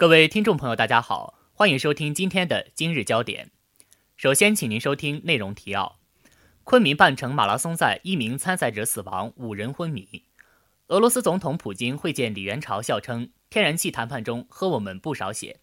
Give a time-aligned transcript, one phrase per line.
[0.00, 3.50] 各位听众朋友，大家好，欢迎收听今天的今日焦点。
[4.16, 5.98] 首先，请您收听内容提要：
[6.64, 10.24] 昆明半程马拉松赛一名参赛者死亡，五人昏迷。
[10.86, 15.60] 俄罗斯总统普京会见李元朝，笑称天然气谈判中喝我们不少血。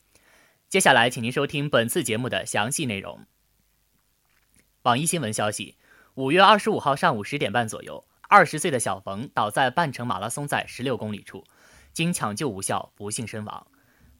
[0.70, 3.26] 接下来，请您收听本次节目的详细内容。
[4.84, 5.78] 网易新闻消息，
[6.14, 11.44] 五月二十五号上午十点半左右，二十岁的小冯倒在半程马拉松赛十六公里处，
[11.92, 13.66] 经抢救无效，不幸身亡。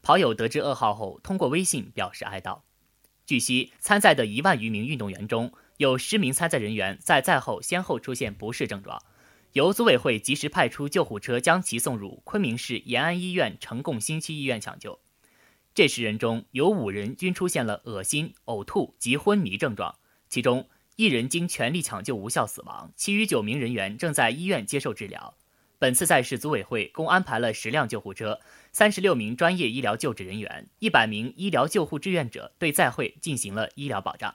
[0.08, 2.62] 跑友得知噩耗后，通过微信表示哀悼。
[3.26, 9.02] 据悉，参赛的一万余名运动员中有十名参赛人员在赛后先后出现不适症状。
[9.52, 14.98] 由组委会及时派出救护车将其送入昆明市延安医院呈贡新区医院抢救。
[15.74, 19.96] 这十人中有五人均出现了恶心、呕吐及昏迷症状，
[20.30, 25.34] 其中一人经全力抢救无效死亡，其余九名人员正在医院接受治疗。
[25.80, 28.40] 本次赛事组委会共安排了十辆救护车、
[28.72, 34.34] 三十六名专业医疗救治人员、一百名医疗救护志愿者，对赛会进行了医疗保障。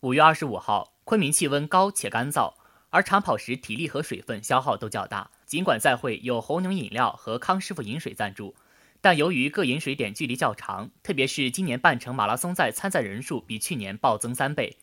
[0.00, 2.54] 五月二十五号，昆明气温高且干燥。
[2.90, 5.30] 而长跑时体力和水分消耗都较大。
[5.46, 8.54] 尽管赛会有红牛饮料和康师傅饮水赞助，
[9.00, 14.76] 但由于各饮水点距离较长，特别是今年半程马拉松赛参赛人数比去年暴增三倍，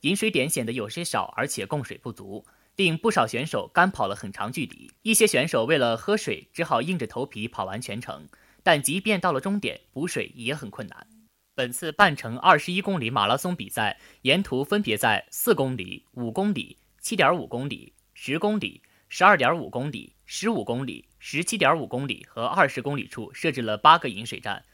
[0.00, 2.44] 饮水点显得有些少，而且供水不足，
[2.76, 4.90] 令不少选手干跑了很长距离。
[5.02, 8.28] 一些选手为了喝水，只好硬着头皮跑完全程。
[8.62, 11.06] 但即便到了终点，补水也很困难。
[11.54, 16.76] 本次半程二十一公里马拉松比赛，沿途分别在四公里、五公里。
[17.00, 24.64] 七点五公里、十公里、十二点五公里、十五公里、十七点五公里和二十公里处设置了八个饮水站，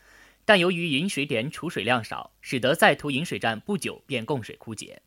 [0.47, 5.03] 但由于饮水点储水量少，使得在途饮水站不久便供水枯竭。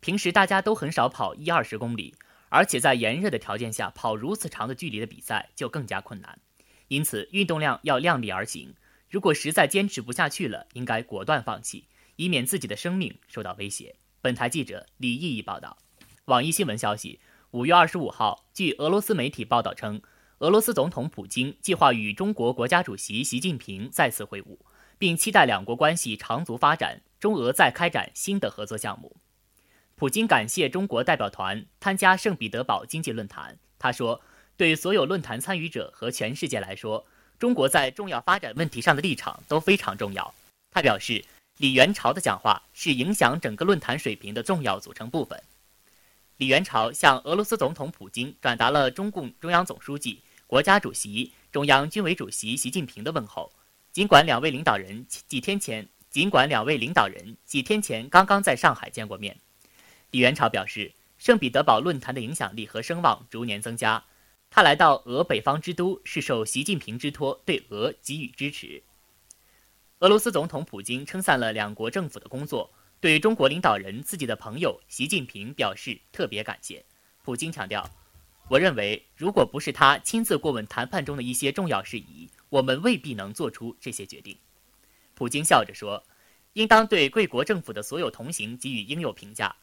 [0.00, 2.14] 平时大家都很少跑一二十公里，
[2.54, 6.38] 而且在炎热的条件下跑如此长的距离的比赛就更加困难。
[6.86, 8.76] 因此，运动量要量力而行。
[9.10, 13.96] 如果实在坚持不下去了，应该果断放弃，以免自己的生命受到威胁。
[14.20, 15.78] 本台记者李毅毅报道。
[16.26, 17.18] 网易新闻消息，
[17.50, 20.00] 五月二十五号，据俄罗斯媒体报道称，
[20.38, 24.58] 俄罗斯总统普京计划与中国国家主席习近平再次会晤，
[24.96, 29.16] 并期待两国关系长足发展，中俄再开展新的合作项目。
[29.96, 33.56] 普京感谢中国代表团参加圣彼得堡经济论坛。
[33.78, 34.20] 他说
[34.56, 37.06] ：“对所有论坛参与者和全世界来说，
[37.38, 40.34] 中国在重要发展问题上的立场都非常重要。”
[40.72, 41.24] 他表示，
[41.58, 45.40] 李元朝的讲话是影响整个论坛水平的重要组成部分。
[46.38, 53.52] 李元朝向俄罗斯总统普京转达了中共中央总书记、国家主席、中央军委主席习近平的问候。
[53.92, 59.36] 尽管两位领导人几天前，尽管两位领导人几天前刚刚在上海见过面，
[60.14, 64.04] 李元朝表示，圣彼得堡论坛的影响力和声望逐年增加。
[64.48, 68.80] 他来到俄北方之都，是受习近平之托，对俄给予支持。
[69.98, 72.72] 俄罗斯总统普京称赞了两国政府的工作。
[73.00, 76.84] 对中国领导人自己的朋友习近平表示特别感谢。
[77.24, 77.84] 普京强调
[78.48, 84.38] ：“我认为，如果不是他亲自过问谈判中的一些重要事宜，我们未必能做出这些决定。”
[85.14, 86.04] 普京笑着说
[86.54, 89.56] ：“应当对贵国政府的所有同行给予应有评价，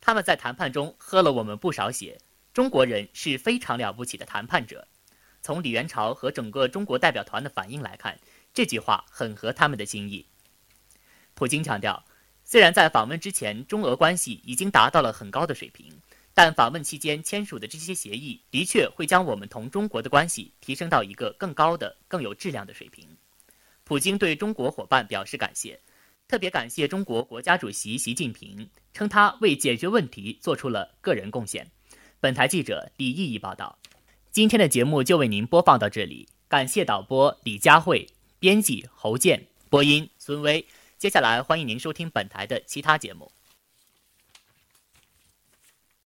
[0.00, 2.18] 他们在谈判中喝了我们不少血。
[2.52, 4.86] 中国人是非常了不起的谈判者。”
[5.40, 8.18] 从李元朝和整个中国代表团的反应来看，
[8.52, 10.26] 这句话很合他们的心意。
[11.34, 12.04] 普京强调。
[12.50, 15.92] 虽然在访问之前，中俄关系已经达到了很高的水平，
[16.32, 23.06] 但访问期间签署的这些协议的确会将我们同中国的关系提升到一个更高的、更有质量的水平。
[23.84, 25.78] 普京对中国伙伴表示感谢，
[26.28, 31.66] 特别感谢中国国家主席习近平，称他为解决问题做出了个人贡献。
[32.20, 33.78] 本台记者李毅毅报道。
[34.30, 38.06] 今天的节目就为您播放到这里，感谢导播李佳慧，
[38.38, 40.66] 编辑侯健，播音孙威。
[40.98, 43.32] 接下来，欢迎您收听本台的其他节目。